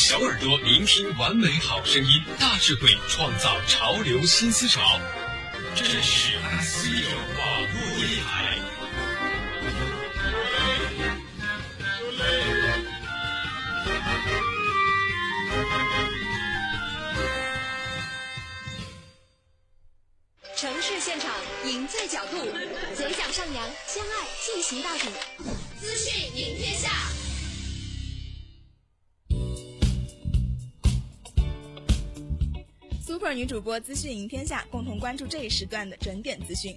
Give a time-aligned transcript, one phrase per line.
[0.00, 4.80] 小耳朵聆听完美好声音，大智慧创造潮流新思潮。
[5.74, 8.58] 这是 S Radio 网络电台。
[20.56, 21.34] 城市现场，
[21.66, 22.38] 赢在角度，
[22.96, 25.08] 嘴角上扬，相爱进行到底。
[25.80, 26.88] 资讯赢天下。
[33.28, 36.74] Super 女主播资讯赢天下，共同关注这一时段的整点资讯。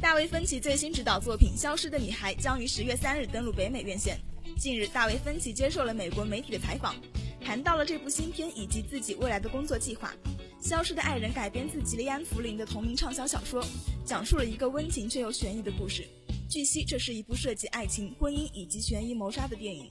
[0.00, 4.18] 大卫芬奇最新执导作品《消失的女孩》将于十月三日登陆北美院线。
[4.58, 6.96] 近日，大卫芬奇接受了美国媒体的采访，
[7.42, 10.14] 谈到了这部新片以及自己未来的工作计划。
[10.66, 13.62] 《消失的爱人》改编自吉利安·弗林的同名畅销小说，
[14.02, 16.08] 讲述了一个温情却又悬疑的故事。
[16.48, 19.90] 据悉，这是一部涉及爱情、婚姻以及悬疑谋杀的电影。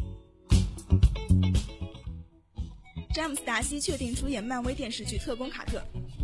[3.14, 5.78] 詹姆斯·达西确定出演漫威电视剧《特工卡特》，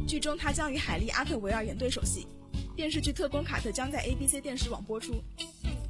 [0.07, 2.25] 剧中他将与海莉·阿特维尔演对手戏。
[2.75, 5.13] 电视剧《特工卡特》将在 ABC 电视网播出。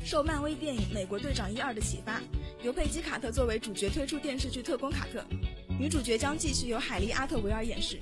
[0.03, 2.21] 受漫威电影《美国队长一二》的启发，
[2.61, 5.19] 由佩姬·卡特作为主角推出电视剧《特工卡特》，
[5.79, 7.97] 女主角将继续由海莉·阿特维尔演饰。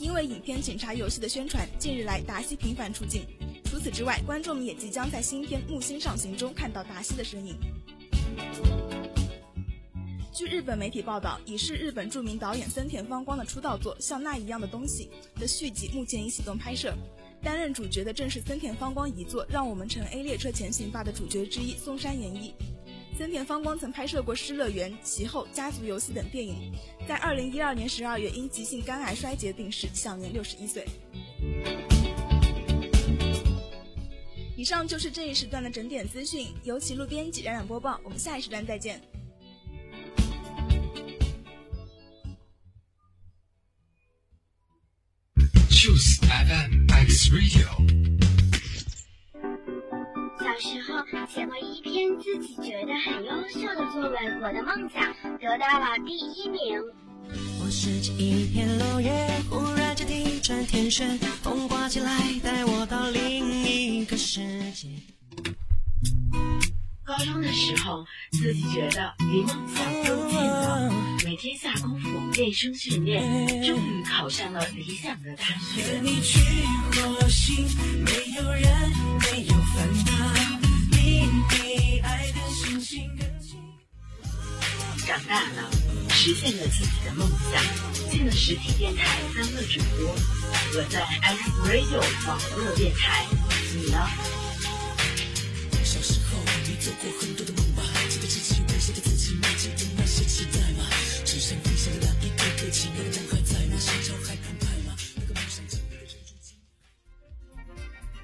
[0.00, 3.22] 因为影片《警察游戏》的宣传，近日来达西频繁出镜。
[3.64, 7.54] 除此之外，观众们也即将在新片《木星上行》中看到达西的身影。
[10.40, 16.94] 据日本媒体报道，已是日本著名导演森田芳光的出道作《像那一样的东西》的续集，目前已启动拍摄。
[17.42, 22.54] 担任主角的正是森田芳光遗作《让我们乘 A 列车前行吧》的主角之一松山研一。
[23.18, 26.72] 森田芳光曾拍摄过《失乐园》《其后》《家族游戏》等电影，
[27.06, 30.86] 在二零一二年十二月因急性肝癌衰竭病逝，享年六十一岁。
[34.56, 39.02] 以上就是这一时段的整点资讯，由齐路编辑冉冉播报，我们下一时段再见。
[46.30, 47.66] FM X Radio。
[50.38, 56.80] 小时候写过一篇自己觉得很优秀的作文，我的梦想得到了第一名。
[57.60, 59.10] 我拾起一片落叶，
[59.50, 64.40] 忽然间地转天旋，风刮起来，带我到另一个世
[64.70, 64.86] 界。
[67.10, 70.92] 高中的时候，自己觉得离梦想更近了，
[71.24, 73.20] 每天下功夫练声训练，
[73.64, 75.98] 终于考上了理想的大学。
[76.04, 76.38] 你去
[76.92, 77.66] 火星，
[78.04, 78.92] 没有人，
[79.32, 80.12] 没有烦恼，
[80.92, 83.58] 你比爱的星星更近。
[85.04, 85.68] 长大了，
[86.10, 90.14] 实现了自己的梦想，进了实体电台当了主播。
[90.76, 93.26] 我在 X Radio 网络电台，
[93.74, 93.98] 你呢？
[96.64, 97.82] 你做过很多的梦吧？
[98.08, 100.84] 记得自己为谁给自己埋进的那些期待吗？
[101.24, 103.76] 纸上飞翔的那一个个亲爱的人还在吗？
[103.78, 104.96] 心潮还澎湃吗？
[105.16, 106.56] 那个梦想着的人如今。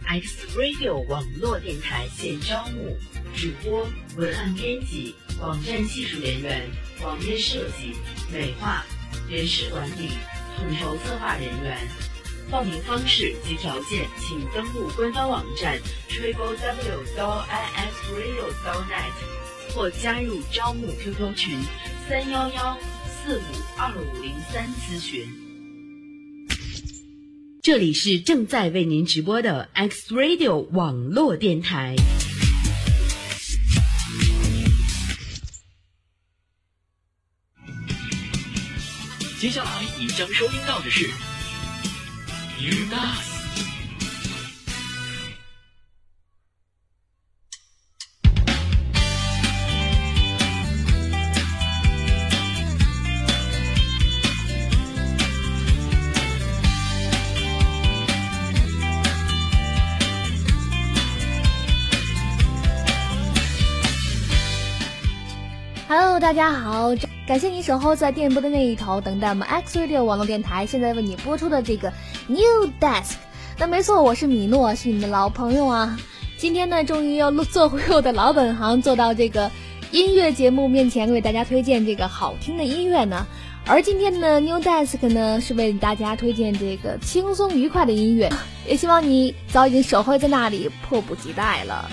[0.07, 2.97] X Radio 网络电台现招募
[3.37, 6.69] 主播、文案编辑、网站技术人员、
[7.03, 7.95] 网页设计、
[8.33, 8.85] 美化、
[9.29, 10.11] 人事管理、
[10.57, 11.89] 统筹策划人员。
[12.51, 17.05] 报名方式及条件，请登录官方网站 triple w
[17.49, 18.53] i x radio
[18.89, 21.59] net 或加入招募 QQ 群
[22.09, 23.43] 三幺幺四五
[23.77, 25.29] 二五零三咨询。
[27.63, 31.97] 这里是正在为您直播的 X Radio 网络电台。
[39.41, 41.11] 接下来你将收听到的是
[42.59, 43.36] you guys.
[66.27, 66.93] 大家好，
[67.25, 71.93] 感谢你守候在电波的那一头，等待我们 X Radio 网络电台现在为你播出的这个
[72.27, 73.13] New Desk。
[73.57, 75.97] 那没错，我是米诺，是你的老朋友啊。
[76.37, 79.49] 今天呢，终于要做回我的老本行，做到这个
[79.93, 83.25] 音乐节目面前为大家推荐这个好听的音乐呢。
[83.65, 88.29] 而今天的 New Desk 呢，是为大家推荐这个轻松愉快的音乐，
[88.67, 91.89] 也希望你早已经守候在那里，迫不及待了。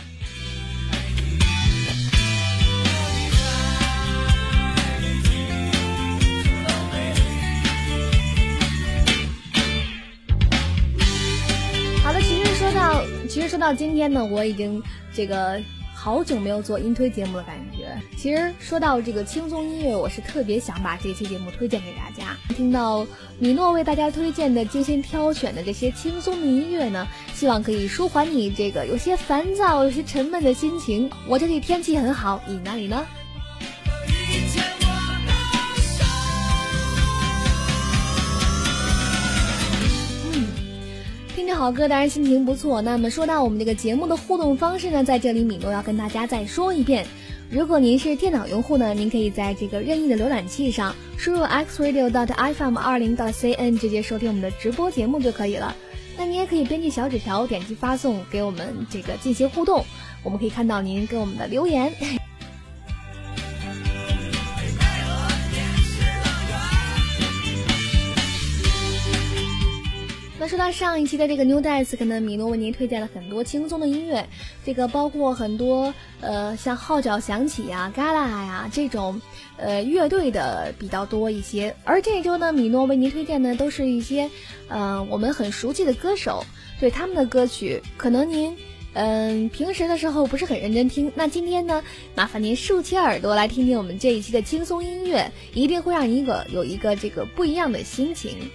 [13.33, 14.79] 其实说到，今天呢，我已经
[15.11, 15.59] 这个
[15.91, 17.99] 好久没有做音推节目的感觉。
[18.15, 22.37] 其实说到这个轻松音乐，我是特别想把这期节目推荐给大家。
[22.49, 23.03] 听到
[23.39, 31.09] 米诺为大家推荐的精心挑选的这些轻松的音乐呢，希望可以舒缓你这个有些烦躁、有些沉闷的心情。
[31.27, 33.03] 我这里天气很好，你那里呢？
[41.63, 42.81] 好歌，当然心情不错。
[42.81, 47.05] 那么说到我们这个节目的互动方式呢，在这里米诺要跟大家再说一遍。
[47.49, 55.73] 如果您是电脑用户呢，您可以在这个任意的浏览器上输入 xradio.dot.fm 二零 .cn，直接收听我们的直播节目就可以了。
[56.17, 59.85] 那你也可以编辑小纸条，点击发送给我们这个进行互动，
[60.21, 61.93] 我们可以看到您给我们的留言。
[70.43, 74.27] 那说到上一期的这个 New Desk 呢，米诺为您推荐了很多轻松的音乐，
[74.65, 79.21] 这个包括很多呃像号角响起呀、Gala 呀这种
[79.55, 81.73] 呃乐队的比较多一些。
[81.85, 84.29] 而这周呢，米诺为您推荐的都是一些
[84.67, 86.43] 呃我们很熟悉的歌手，
[86.77, 88.53] 对他们的歌曲，可能您
[88.95, 91.09] 嗯平时的时候不是很认真听。
[91.15, 91.81] 那今天呢，
[92.15, 98.51] 麻烦您竖起耳朵来听听我们这一期的轻松音乐，一定会让你一个有一个这个不一样的心情。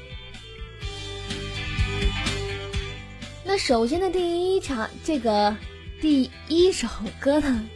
[3.49, 5.57] 那首先的第一场，这个
[6.03, 6.87] 第一首
[7.19, 7.67] 歌呢，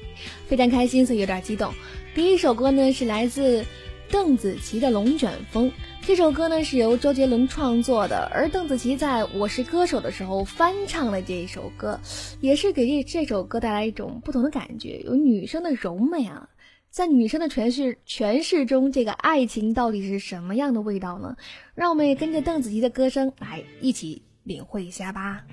[0.46, 1.72] 非常开心，所以有点激动。
[2.14, 3.64] 第一首歌呢是来自
[4.10, 5.70] 邓紫棋的《龙卷风》，
[6.02, 11.98] 这首歌呢是由周杰伦创作的，而邓紫棋在我是歌手的时候翻唱了这一首歌，
[12.42, 16.50] 也是给这这首歌带来一种不同的感觉，有女生的柔美啊。
[16.90, 21.34] 在女生的诠释诠释中，这个爱情到底是什么样的味道呢？
[21.74, 24.20] 让我们也跟着邓紫棋的歌声来一起。
[24.44, 25.44] 领会一下吧。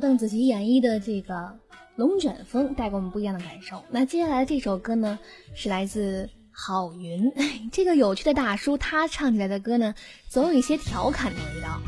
[0.00, 1.34] 邓紫棋演绎的这个
[1.96, 3.82] 《龙卷风》，带给我们不一样的感受。
[3.90, 5.18] 那接下来这首歌呢，
[5.54, 7.32] 是来自郝云，
[7.72, 9.94] 这个有趣的大叔，他唱起来的歌呢，
[10.28, 11.80] 总有一些调侃的味道。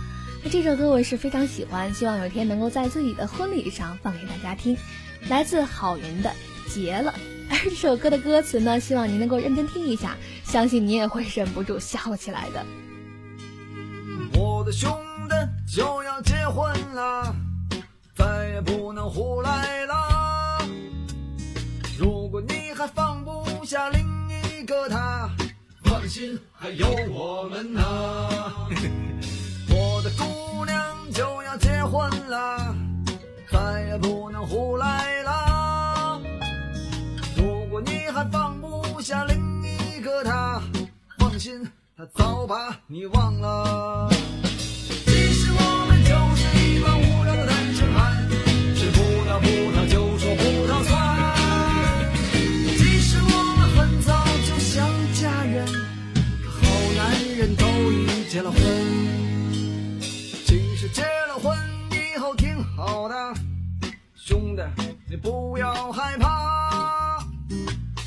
[0.45, 4.77] 那这首歌我是非常喜欢，希望有一天能够在自己的婚礼上放给大家听。
[5.29, 6.31] 来自郝云的
[6.73, 7.13] 《结了》，
[7.51, 12.65] 而 这首歌的歌词呢，希望您能够认真听一下，相信你也会忍不住笑起来的。
[14.39, 14.89] 我的兄
[15.29, 17.35] 弟就要结婚了，
[18.19, 20.59] 再也不能胡来了。
[21.97, 25.31] 如果你还放不下另一个他，
[25.85, 27.81] 放心，还有我们呢。
[29.71, 32.75] 我的姑娘就要结婚了，
[33.51, 36.21] 再也不能胡来了。
[37.37, 40.61] 如果你还放不下另一个他，
[41.19, 41.65] 放心，
[41.97, 44.11] 他早把你忘了。
[64.29, 64.63] 兄弟
[65.09, 67.25] 你不要害怕，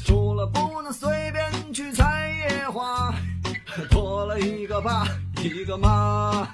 [0.06, 3.12] 除了不能随便去采野花，
[3.90, 5.08] 多了一个爸
[5.42, 6.48] 一个妈。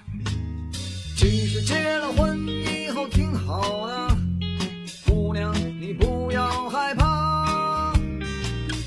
[1.18, 4.18] 其实结了婚以后挺好的，
[5.06, 7.94] 姑娘你不要害怕，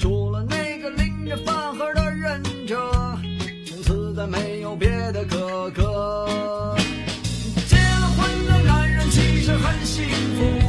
[0.00, 2.90] 除了那个拎着饭盒的忍者，
[3.66, 6.74] 从此再没有别的哥哥。
[7.68, 10.59] 结了婚的男人其实很幸福，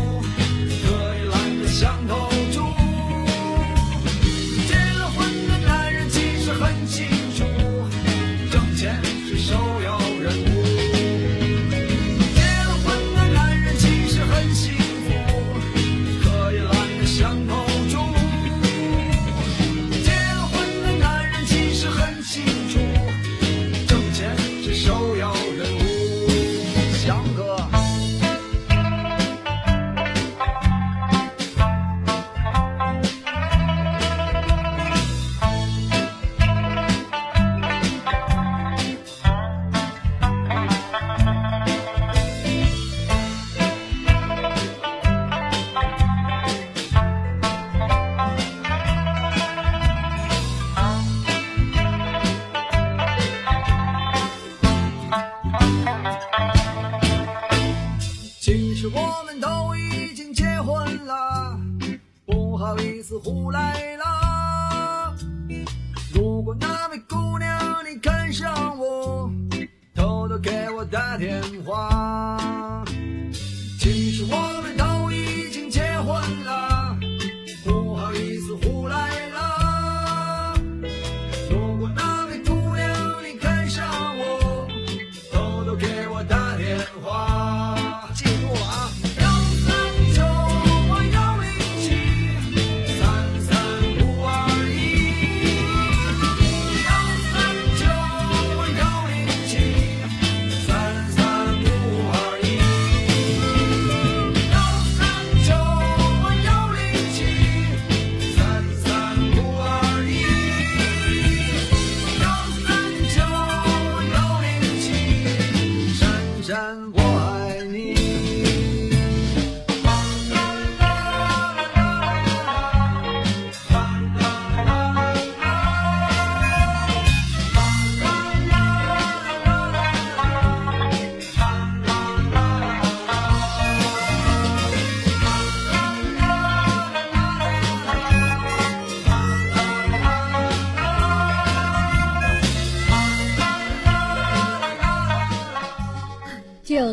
[71.91, 72.50] 电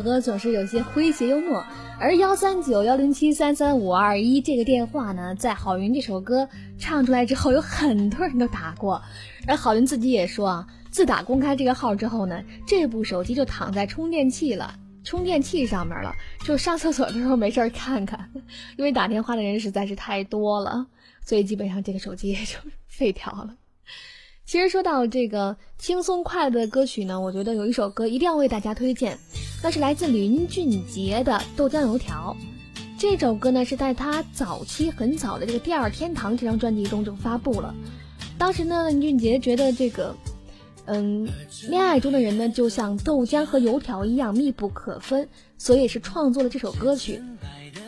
[0.00, 1.64] 歌总是有些诙谐幽默，
[1.98, 9.02] 而幺三九幺零七三三五二一这个电话呢，在郝云这首歌唱出来之后，有很多人都打过，
[9.46, 14.74] 而郝云自己也说啊，自打公开这个号之后呢，这部手机就躺在充电器了。
[15.04, 16.12] 充电器上面了，
[16.44, 18.30] 就上厕所的时候没事儿看看，
[18.76, 20.86] 因为打电话的人实在是太多了，
[21.24, 22.56] 所以基本上这个手机也就
[22.88, 23.54] 废掉了。
[24.44, 29.18] 其实说到这个轻松快乐的歌曲呢，我觉得有一首歌一定要为大家推荐，
[29.60, 32.36] 那是来自林俊杰的《豆浆油条》。
[32.96, 37.74] 这首歌呢是在他早期很早的这个《第二天堂》这张专辑中就发布了。
[38.38, 40.14] 当时呢，林俊杰觉得这个，
[40.86, 41.28] 嗯，
[41.68, 47.20] 恋爱中的人呢，就像豆浆和油条一样密不可分，所以是创作了这首歌曲。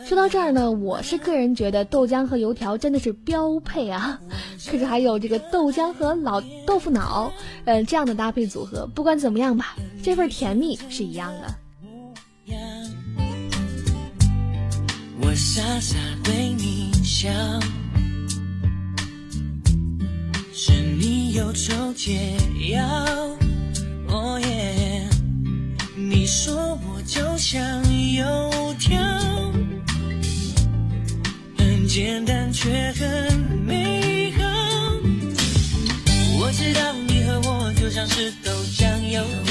[0.05, 4.19] 说到这儿呢，我是个人觉得豆浆和油条真的是标配啊，
[4.69, 7.31] 可是还有这个豆浆和老豆腐脑，
[7.63, 11.55] 呃，这样的搭配组合，不管怎么样吧，这份甜蜜是一样的。
[15.23, 17.29] 我傻傻对你笑，
[20.53, 22.35] 是你忧愁解
[22.71, 22.83] 药。
[24.07, 25.07] 哦耶，
[25.95, 27.61] 你说我就像
[28.13, 28.99] 油条，
[31.57, 34.43] 很简单却很美好。
[36.39, 39.50] 我知道你和我就像是豆浆油条。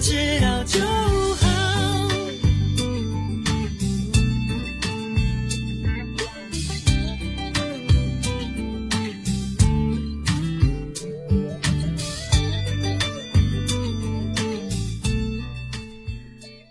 [0.00, 1.46] 知道就好。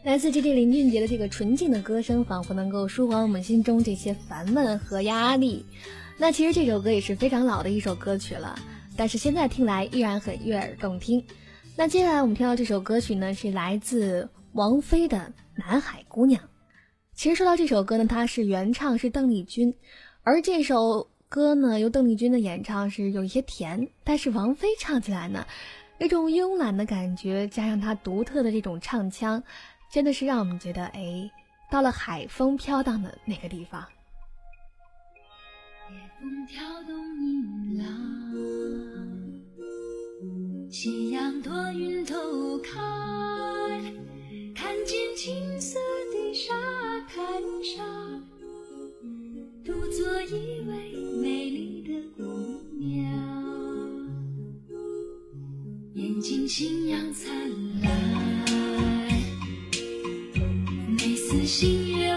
[0.03, 5.63] 来自 J J 林俊杰的这个纯净的歌声，仿佛能够舒缓我们心中这些烦闷和压力。
[6.17, 8.59] 那其实这首歌也是非常老的一首歌曲了，
[8.97, 11.23] 但是现在听来依然很悦耳动听。
[11.79, 15.17] 那接下来我们听到这首歌曲呢，是来自王菲的
[15.55, 16.43] 《南海姑娘》。
[17.13, 19.73] 其实说到这首歌呢，它是原唱是邓丽君，
[20.23, 25.47] 而这首歌呢由邓丽君的演唱是有一些甜，但是王菲唱起来呢，
[25.99, 29.41] 有种慵懒的感觉，加上她独特的这种唱腔。
[29.89, 31.31] 真的是让我们觉得，哎，
[31.71, 33.81] 到了海风飘荡的那个地方。
[35.89, 37.87] 夜风挑动银浪，
[40.71, 42.15] 夕阳躲云头
[42.59, 42.79] 看，
[44.53, 45.79] 看见青色
[46.13, 46.53] 的沙
[47.07, 47.25] 滩
[47.63, 48.23] 上，
[49.65, 52.23] 独坐一位美丽的姑
[52.77, 53.03] 娘，
[55.95, 57.33] 眼睛星阳灿
[57.81, 57.89] 烂。
[60.99, 62.13] 每次星月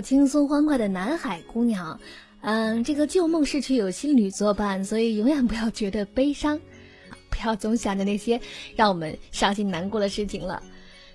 [0.00, 1.94] 轻松欢快的《南海姑娘》，
[2.42, 6.58] 嗯，这个旧梦逝去有新侣作伴，所以永远不要觉得悲伤，
[7.30, 8.40] 不要总想着那些
[8.76, 10.62] 让我们伤心难过的事情了。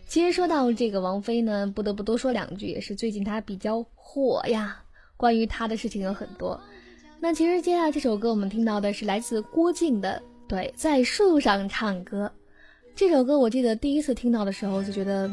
[0.08, 4.82] 其实说到这个王菲呢，不得不多说两句，也是最近她比较火呀。
[5.18, 6.60] 关于她的事情有很多。
[7.20, 12.32] 那其实接下来这首歌我们听到的是来自郭靖的《对在树上唱歌》。
[12.96, 15.30] 这首歌我记得第一次听到的时候就觉得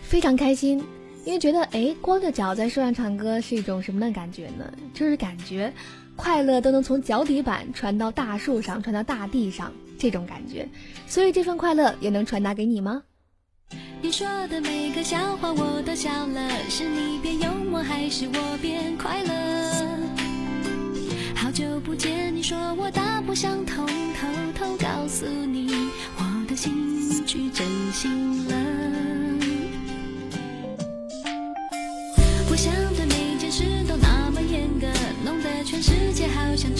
[0.00, 0.82] 非常开心，
[1.24, 4.70] 因为觉得哎，光着脚在树上唱歌是一种什么的感觉呢？
[4.92, 5.72] 就是感觉
[6.16, 10.68] 快乐都能从脚底板传到大树上，传到大地上这种感觉。
[11.06, 13.02] 所以这份快乐也能传达给你吗？
[14.02, 19.98] 你说的每个笑话我都笑了，是你变幽默还是我变快乐？
[21.34, 25.70] 好久不见，你说我大不相同，偷偷告诉你，
[26.18, 29.23] 我的心去真心了。
[35.86, 36.74] 世界好像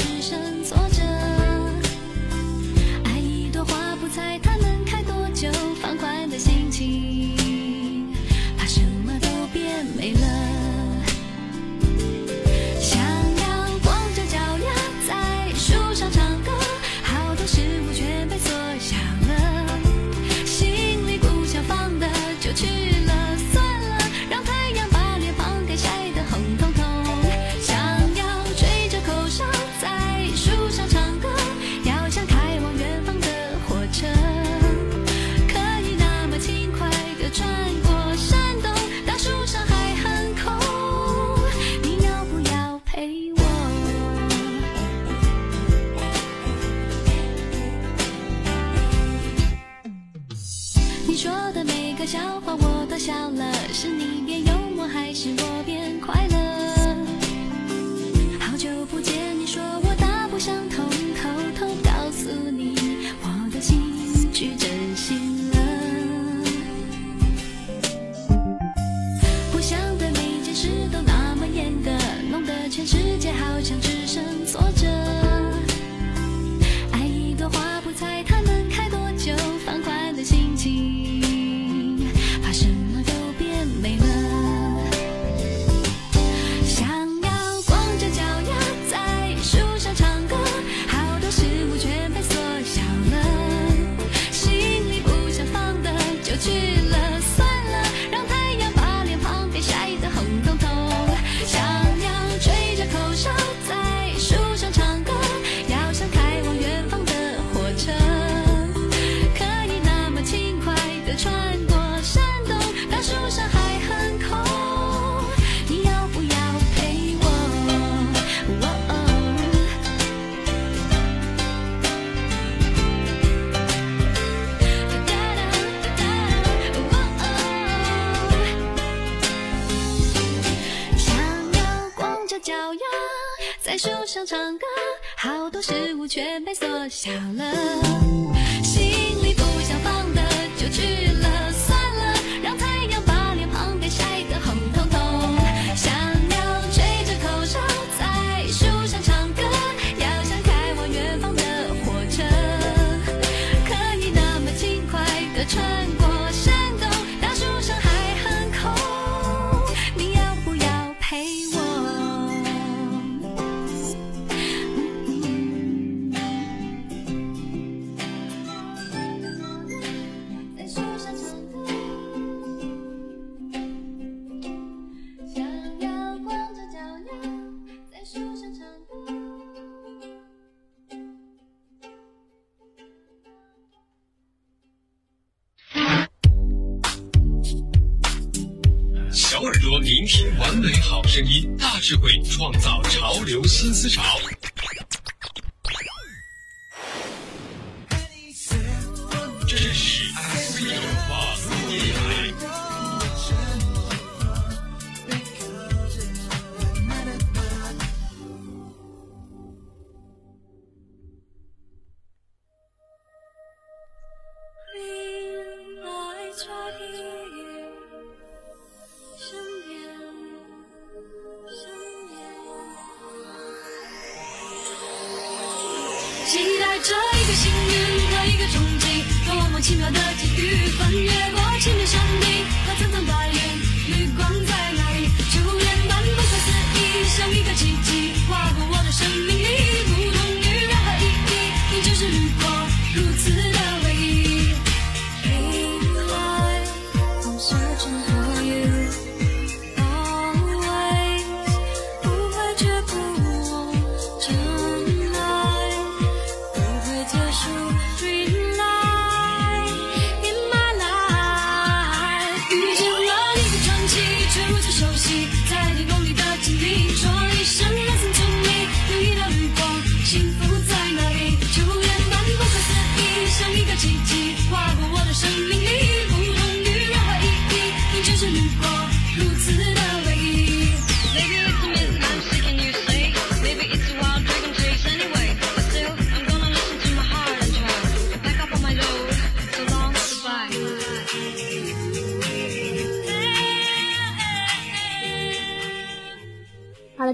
[191.94, 194.02] 智慧创造潮流新思潮。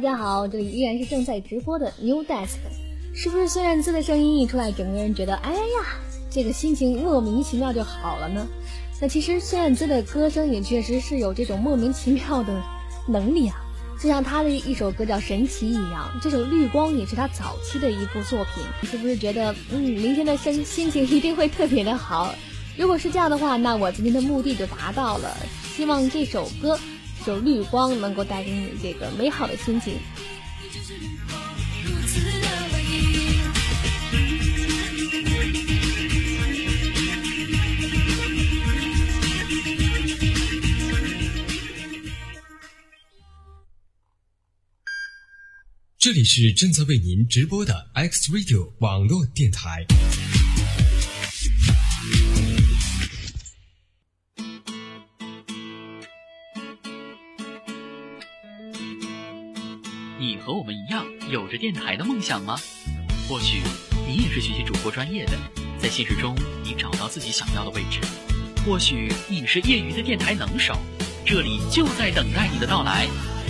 [0.00, 2.56] 大家好，这里依然是正在直播的 New Desk。
[3.12, 5.60] 是不是孙燕姿的声音一出来，整个人觉得哎呀，
[6.30, 8.46] 这个心情莫名其妙就好了呢？
[8.98, 12.62] 那其实孙燕姿的歌声也确实是有这种莫名其妙的
[13.06, 13.56] 能力啊，
[14.00, 18.64] 就像她的一首歌叫《神奇》一样，这首《绿光》也是她早期的一部作品。
[18.88, 22.34] 是不是觉得嗯，明天的声心情一定会特别的好？
[22.74, 25.36] 如果是这样的话，那我今天的目的就达到了。
[25.76, 26.80] 希望这首歌。
[27.24, 29.94] 就绿光能够带给你这个美好的心情。
[45.98, 49.84] 这里是正在为您直播的 X Radio 网络电台。
[60.20, 62.54] 你和我们一样有着电台的梦想吗？
[63.26, 63.62] 或许
[64.06, 65.32] 你也是学习主播专业的，
[65.78, 68.06] 在现实中你找到自己想要的位置；
[68.62, 70.76] 或许你是业余的电台能手，
[71.24, 73.08] 这里就在等待你的到来。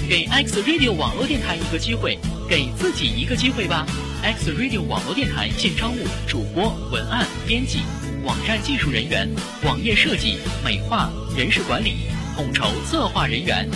[0.08, 2.16] 给 X Radio 网络电台一个机会，
[2.48, 3.84] 给自己一个机会吧
[4.22, 7.80] ！X Radio 网络电台现招募主播、文案、编辑、
[8.22, 9.28] 网站技术人员、
[9.64, 11.96] 网页设计、美化、人事管理、
[12.36, 13.68] 统筹策划人员。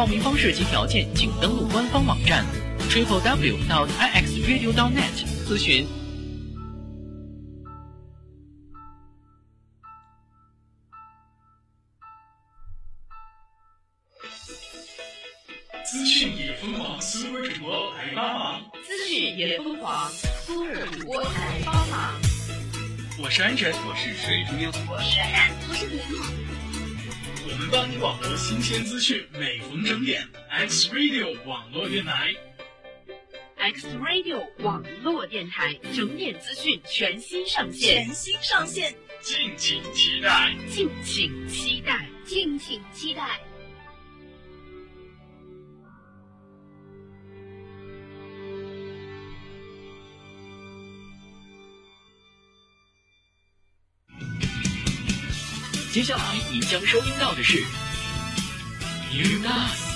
[0.00, 2.42] 报名方式及条件，请登录官方网站
[2.88, 5.12] triple w dot i x radio dot net
[5.46, 5.86] 咨询。
[15.84, 18.62] 资讯也疯狂，苏尔主播来帮忙。
[18.82, 20.10] 资讯也疯狂，
[20.46, 22.14] 苏尔主播来帮忙。
[23.22, 24.72] 我是安晨，我是水珠妞，
[28.70, 32.32] 鲜资讯，每逢整点，X Radio 网络电台。
[33.56, 43.40] X Radio 网络电台整点资讯全新上线，全新上线，敬请期待，敬请期待，敬请期待。
[55.90, 57.64] 接下来你将收听到的是
[59.12, 59.90] You Dance。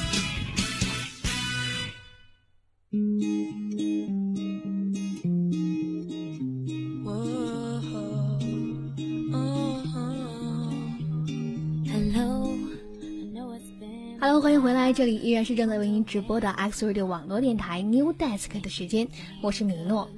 [14.21, 19.07] Hello，欢迎回来，这里依然是正在为您直播的 X Radio 网络电台 New Desk 的时间，
[19.41, 20.11] 我是米诺。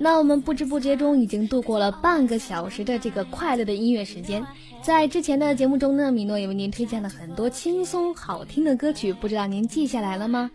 [0.00, 4.44] 那我们不知不觉中已经度过了半个小时的这个快乐的音乐时间。
[4.82, 10.50] 在之前的节目中呢，米诺也为您推荐了很多轻松好听的歌曲，不知道您记下来了吗？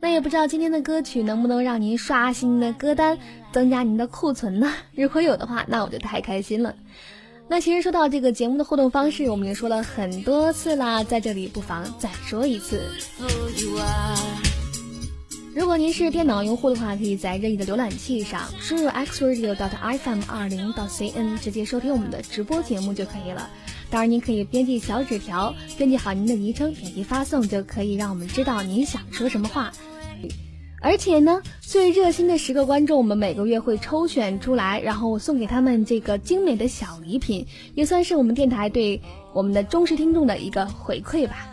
[0.00, 3.18] 那也不知道今天的歌曲能不能让您刷新的歌单，
[3.52, 4.72] 增加您的库存呢？
[4.94, 6.74] 如果有的话，那我就太开心了。
[7.48, 12.80] 那其实说到这个节目的互动方式，我们也说了很多次啦，在这里不妨再说一次。
[15.52, 23.50] 如果您是电脑用户的话，可以在任意的浏览器上输入 xradio.fm 二零到 cn，直接收听我们的直播节目就可以了。
[23.90, 29.72] 当然，您可以编辑小纸条，编辑好您的昵称，点击发送，就可以让我们知道您想说什么话。
[30.80, 39.02] 而且呢，最热心的十个观众，我们每个月会抽选出来，然后送给他们这个精美的小礼品，也算是我们电台对
[39.34, 41.48] 我们的忠实听众的一个回馈吧。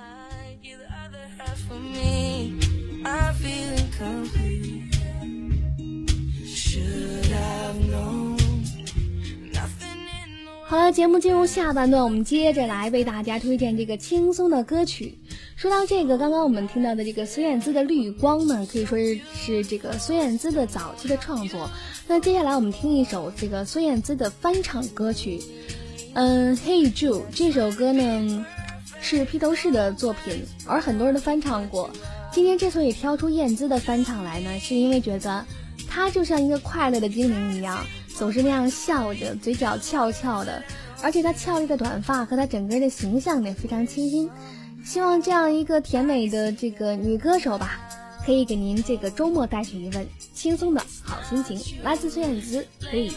[10.69, 15.17] 好了，节目进入下半段，我们接着来为大家推荐这个轻松的歌曲。
[15.56, 21.69] 说到这个，刚刚我们听到的这个孙燕姿的《绿光》呢，可以说是是这个孙燕姿的早期的创作。
[22.06, 25.39] 那接下来我们听一首这个孙燕姿的翻唱歌曲，
[26.15, 28.45] 嗯，《Hey Jude》这首歌呢
[28.99, 31.89] 是披头士的作品，而很多人都翻唱过。
[32.34, 35.45] 今天之所以挑出燕姿的翻唱来呢，是因为觉得
[35.88, 37.86] 她就像一个快乐的精灵一样。
[38.17, 40.63] 总是那样笑着，嘴角翘翘的，
[41.03, 44.27] 而且她俏丽的短发和她整个人的形象也非常清新。
[44.84, 47.80] 希望这样一个甜美的这个女歌手吧，
[48.25, 51.77] 可以给您这个周末带去一份轻松的好心情。
[51.84, 53.12] 来自孙燕姿，可以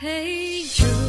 [0.00, 1.07] Hey, you.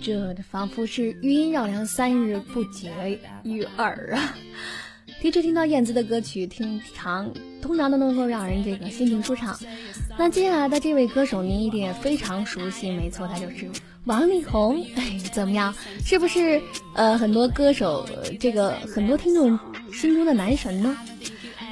[0.00, 0.12] 这
[0.50, 4.36] 《》仿佛是余音绕梁三日不绝于耳啊！
[5.20, 9.58] 的确，听到燕姿的歌曲，听常通常都能够让人这个心情舒畅。
[10.16, 13.68] 那接下来的这位歌手，您一定也非常熟悉，没错，他就是
[14.04, 14.80] 王力宏。
[14.94, 15.74] 哎，怎么样？
[16.04, 16.60] 是不是
[16.94, 19.58] 呃很多歌手这个很多听众
[19.92, 20.96] 心中的男神呢？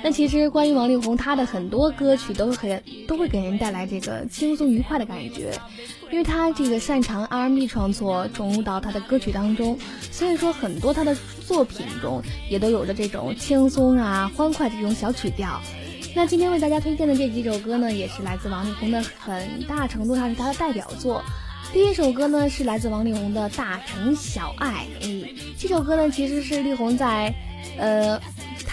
[0.02, 5.50] 那其实关于王力宏，他的很多歌曲都很都会给人带来这个轻松愉快的感觉，
[6.12, 9.76] 因为他这个擅长 R&B 创作，融入到他的歌曲当中，
[10.12, 15.60] 所以说很多他的作品中也都有着这种轻松啊、欢快这种小曲调。
[16.14, 21.22] 那今天为大家推荐的这几首歌呢，也是来自王力宏的，很大程度上是他的代表作。
[21.72, 24.86] 第一首歌呢是来自王力宏的《大城小爱》，
[25.58, 27.34] 这首歌呢其实是力宏在，
[27.76, 28.20] 呃。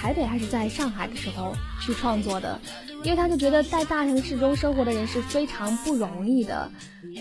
[0.04, 2.60] 台北还是在上海的时候去创作的，
[3.06, 6.70] 因为他就觉得在大城市中生活的人是非常不容易的，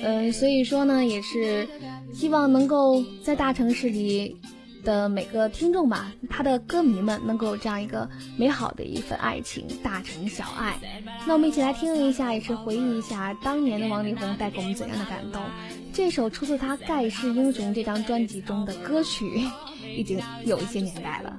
[0.02, 1.68] 嗯，所以说呢，也是
[2.12, 4.36] 希望能够在大城市里
[4.82, 10.76] 的每个听众吧，他的歌迷们能够有这样一个美好的一份爱情，大城小爱。
[11.24, 15.40] 那我们一起来听一下，也是回忆一下当年的王力宏带给我们怎样的感动。
[15.92, 19.46] 这首出自他《盖世英雄》这张专辑中的歌曲，
[19.96, 21.38] 已经有一些年代了。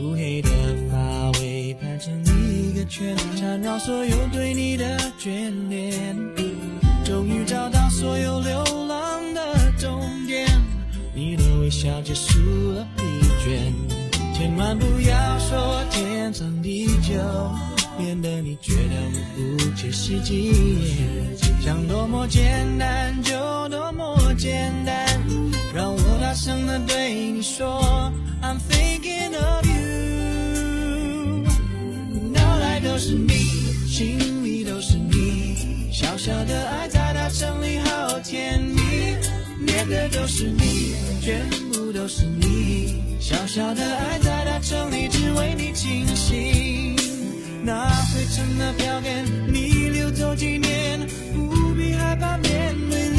[0.00, 0.50] 乌黑的
[0.90, 6.16] 发尾盘成一个圈，缠绕所有对你的眷恋。
[7.04, 10.46] 终于找到所有流浪的终点，
[11.14, 12.38] 你的微笑结束
[12.72, 13.02] 了疲
[13.44, 13.72] 倦。
[14.34, 17.14] 千万不要说天长地久，
[17.98, 18.96] 免得你觉得
[19.36, 20.52] 我不切实际。
[21.60, 23.34] 想多么简单就
[23.68, 25.06] 多么简单，
[25.74, 28.10] 让我大声的对你说
[28.42, 31.44] ，I'm thinking of you
[32.32, 32.80] 脑袋。
[32.82, 33.34] 都是你，
[33.86, 38.80] 心里都是你，小小的爱在大城里好甜蜜，
[39.60, 46.96] 念的都是你，全部都是你，小小的爱在大城里只为你倾心。
[47.62, 53.10] 那灰尘的票根，你留走纪念，不必害怕面对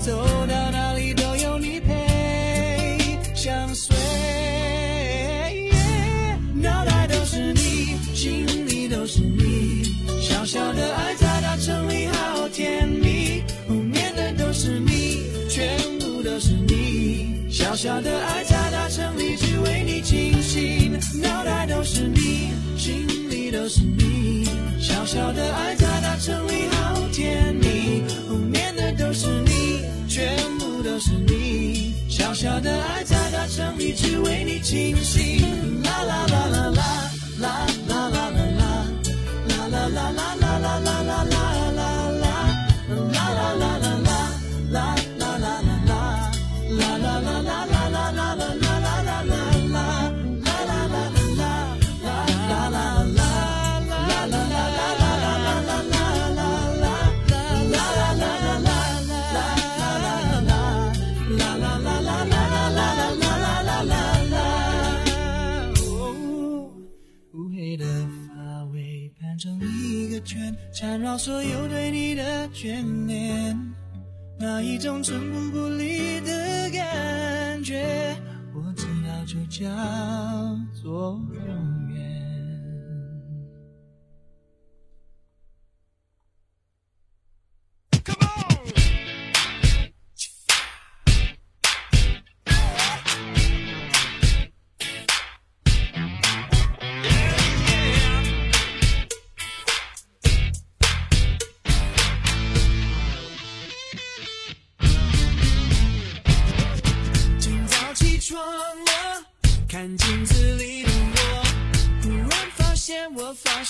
[0.00, 2.98] 走到哪里都有你陪，
[3.34, 3.94] 相随。
[6.54, 9.84] 脑袋都是你心里都是你，
[10.20, 13.42] 小小的爱在大城里好甜蜜，
[13.92, 20.92] 念的都是你，全部都是你，小小的爱在大城里只为你倾心，
[21.22, 24.46] 脑袋都是你，心里都是你，
[24.78, 26.68] 小小的爱在大城里
[32.22, 37.10] 小小的爱在大城里只为你倾心，啦啦啦啦啦。
[37.40, 38.86] 啦啦啦啦啦，
[39.48, 41.61] 啦啦啦啦啦啦啦
[70.82, 73.56] 缠绕所有对你的眷恋，
[74.36, 78.16] 那一种寸步不离的感觉，
[78.52, 79.70] 我知道就叫
[80.74, 81.71] 做永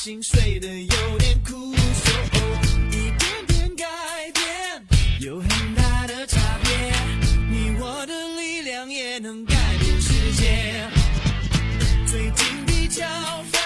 [0.03, 2.11] 心碎的有点枯瘦，
[2.91, 3.87] 一点点改
[4.35, 4.85] 变
[5.21, 6.93] 有很大的差别，
[7.49, 10.89] 你我的力量也能改变世界。
[12.05, 13.07] 最近比较
[13.53, 13.61] 烦，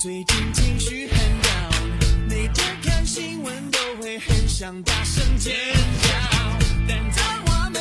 [0.00, 5.54] 最近情绪很 down，每天看新闻都会很想大声尖
[6.02, 6.08] 叫，
[6.88, 7.78] 但脏话没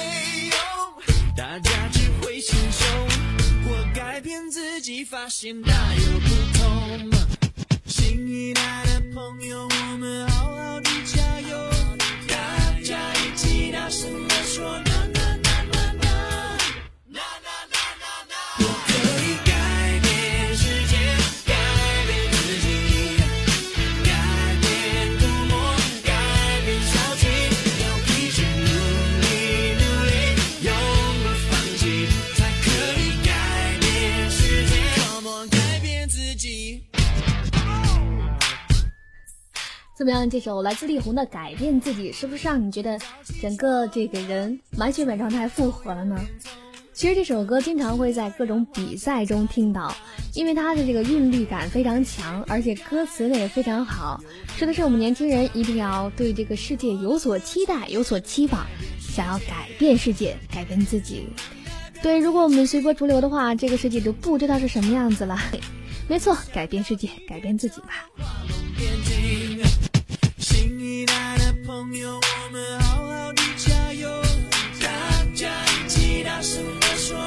[0.51, 0.55] 用，
[1.36, 2.88] 大家只会心凶。
[3.65, 7.09] 我改变自己，发现大有不同。
[8.22, 11.57] 新一代的朋友，我们好好的加油，
[12.28, 12.36] 大
[12.84, 14.80] 家一起大声地说
[40.02, 40.28] 怎么样？
[40.28, 42.97] 这首来自力宏的《改变自己》，是不是让你觉得
[43.39, 46.20] 整个这个人满血满状态复活了呢？
[46.91, 49.95] 其实这首歌经常会在各种比赛中听到，
[50.34, 54.20] 因为它的这个韵律感非常强，而且歌词呢也非常好，
[54.58, 58.66] 说的是我们年轻人一定要对这个世界有所期待、有所期望，
[58.99, 61.28] 想要改变世界、改变自己。
[62.02, 65.38] 对，如果我们随波逐流的话，这个世界就不知道是什么样子了。
[66.10, 68.10] 没错，改变世界，改变自己吧。
[70.62, 74.07] 新一代的朋友，我们好好的加油，
[74.80, 77.18] 大家一起大声地说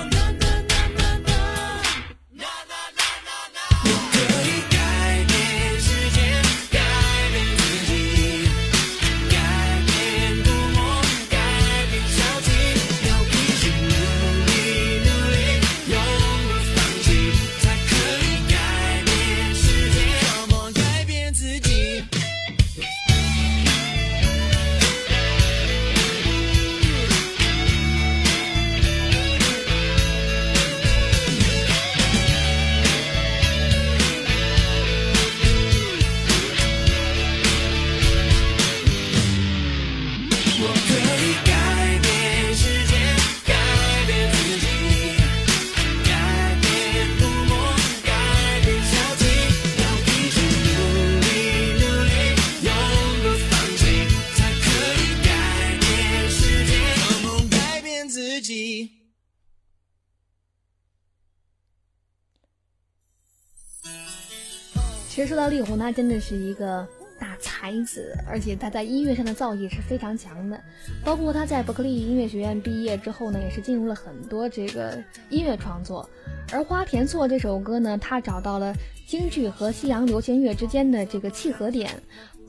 [65.55, 66.87] 力宏，他真的是一个
[67.17, 70.61] 大才子，而且他在音乐上的造诣是非常强的。
[71.05, 75.01] 包括他在伯克利音乐学院毕业之后呢，也是进入了很多这个
[75.31, 76.09] 音乐创作。
[76.51, 78.75] 而《花田错》这首歌呢，他找到了
[79.07, 81.89] 京剧和西洋流行乐之间的这个契合点，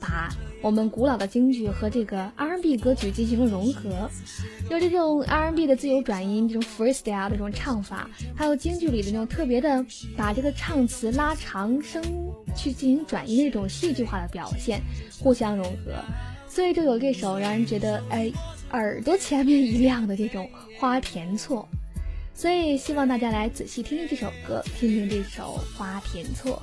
[0.00, 0.28] 把
[0.62, 4.10] 我们古老的京剧和这个 R&B 歌曲进行了融合，
[4.70, 9.84] 有这种 R&B 的自由转音，这种 freestyle 的这种唱法，还有京剧里的那种特别的
[10.16, 12.02] 把这个唱词拉长声
[12.56, 14.80] 去进行转音的这种戏剧化的表现，
[15.20, 15.92] 互相融合，
[16.48, 18.32] 所以就有这首让人觉得哎
[18.70, 21.68] 耳朵前面一亮的这种花田错。
[22.34, 26.62] 所以希望大家来仔细听听这首歌，听听这首《花田错》。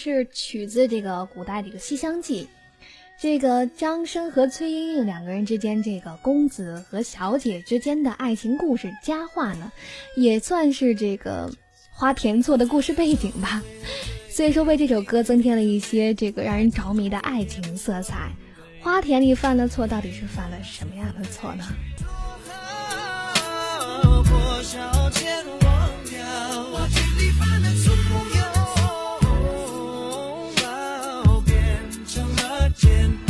[0.00, 2.44] 是取自这个古代这个《西厢记》，
[3.20, 9.70] 这个张生和崔莺莺两个人之间，这个公子和小姐之间的爱情故事佳话呢，
[10.16, 11.52] 也算是这个
[11.90, 13.62] 花田错的故事背景吧。
[14.30, 18.32] 所以说，为这首歌增添了一些这个让人着迷的爱情色彩。
[18.80, 21.66] 花田里犯了错，到底是犯了什么样的错呢？
[32.88, 33.29] 了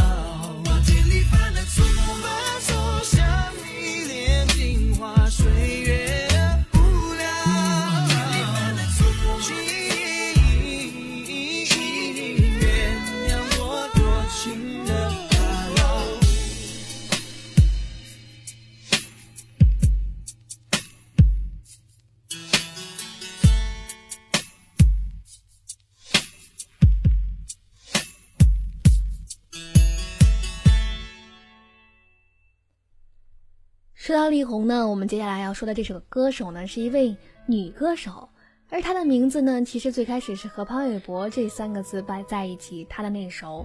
[34.11, 38.29] 说到力宏呢，我们接下来要说的这首歌手呢，是一位女歌手，
[38.69, 43.65] 而她的名字呢，其实最开始是和潘玮柏这三个字摆在一起，她的那首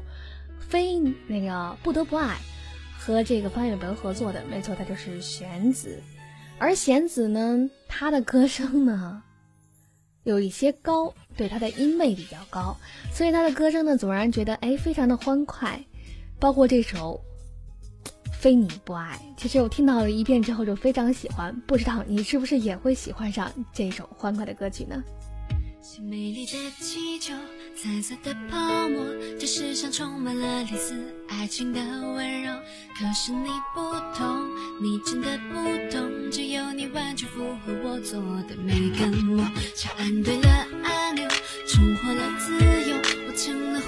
[0.69, 2.35] 《非那个不得不爱》
[3.03, 5.99] 和这个潘玮柏合作的，没错，她就是弦子。
[6.59, 9.23] 而弦子呢，她的歌声呢，
[10.25, 12.77] 有一些高，对她的音位比较高，
[13.11, 15.83] 所以她的歌声呢，总让人觉得哎，非常的欢快，
[16.39, 17.19] 包括这首。
[18.45, 25.03] 非你不爱，其实我听到了一遍之后就非常喜欢，不知道你是不是也会喜欢上这首欢快的歌曲呢？
[25.99, 27.33] 美丽的气球，
[27.75, 29.03] 彩色的泡沫，
[29.39, 30.93] 这世上充满了类似
[31.27, 32.53] 爱情的温柔。
[32.95, 33.81] 可是你不
[34.15, 34.47] 同，
[34.79, 35.55] 你真的不
[35.91, 39.43] 懂，只有你完全符合我做的每个梦。
[39.73, 40.49] 像按对了
[40.83, 41.27] 按钮，
[41.67, 42.95] 重获了自由，
[43.27, 43.81] 我成了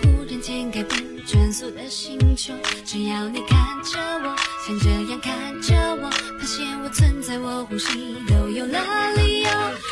[1.38, 1.48] 改变。
[1.48, 4.36] 转速的星球，只要你看着我，
[4.66, 6.10] 像这样看着我，
[6.40, 8.82] 发现我存在，我呼吸都有了
[9.16, 9.50] 理由。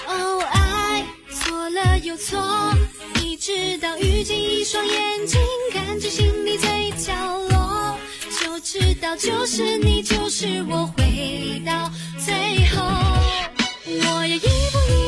[0.08, 2.42] 哦，爱错了又错，
[3.22, 5.40] 你知道遇见一双眼睛，
[5.72, 7.14] 看着心里最角
[7.50, 7.98] 落，
[8.42, 11.90] 就知道就是你，就是我，回到
[12.20, 12.34] 最
[12.76, 12.84] 后，
[13.86, 14.46] 我要一步
[14.92, 15.05] 一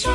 [0.00, 0.10] 说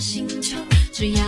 [0.00, 0.56] 星球。
[0.92, 1.27] 只要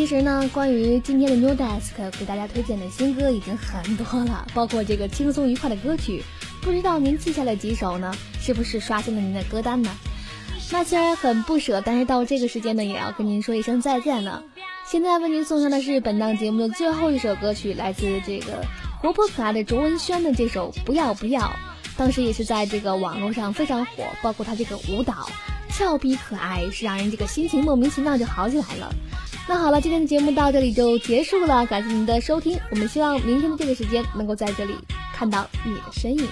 [0.00, 6.22] 其实呢，关于今天的 New Desk 给大家推荐的新歌已经很多了，包括这个轻松愉快的歌曲，
[6.62, 8.10] 不知道您记下了几首呢？
[8.40, 9.90] 是不是刷新了您的歌单呢？
[10.72, 14.42] 那虽然很不舍，但是到这个时间呢，也要跟您说一声再见了。
[14.86, 18.64] 现在为您送上的是本档节目的最后一首歌曲，来自这个
[19.02, 21.42] 活泼可爱的卓文萱的这首《不要不要》，
[21.98, 25.28] 当时也是在这个网络上非常火，包括她这个舞蹈
[25.68, 28.90] 俏皮可爱，是让人这个心情莫名其妙就好起来了。
[29.50, 34.76] 那好了，今天的节目到这里就结束了，感谢您的收听，我们希望明天的这个时间能够在这里
[35.12, 36.24] 看到你的身影。